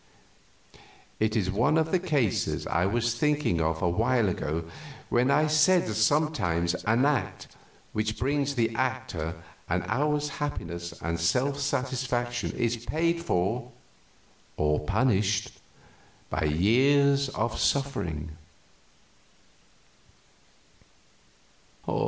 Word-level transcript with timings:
It 1.19 1.35
is 1.35 1.51
one 1.51 1.77
of 1.77 1.91
the 1.91 1.99
cases 1.99 2.65
I 2.65 2.87
was 2.87 3.13
thinking 3.13 3.61
of 3.61 3.83
awhile 3.83 4.29
ago 4.29 4.63
when 5.09 5.29
I 5.29 5.45
said 5.45 5.85
that 5.85 5.93
sometimes 5.93 6.73
an 6.85 7.05
act 7.05 7.49
which 7.93 8.17
brings 8.17 8.55
the 8.55 8.73
actor 8.75 9.35
an 9.69 9.83
hour's 9.85 10.27
happiness 10.41 10.91
and 11.03 11.19
self 11.19 11.59
satisfaction 11.59 12.51
is 12.53 12.83
paid 12.83 13.21
for 13.21 13.71
or 14.57 14.79
punished 14.79 15.51
by 16.31 16.45
years 16.45 17.29
of 17.29 17.59
suffering." 17.59 18.31